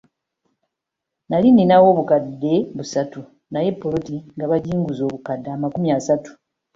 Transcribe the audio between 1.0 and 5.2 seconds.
Nnali ninawo obukadde busatu naye ppoloti nga baginguza